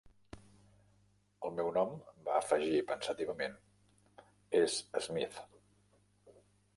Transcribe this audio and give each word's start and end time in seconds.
El 1.49 1.51
meu 1.57 1.67
nom", 1.75 1.91
va 2.29 2.39
afegir 2.39 2.79
pensativament, 2.87 3.53
"és 4.61 4.79
Smith. 5.09 5.39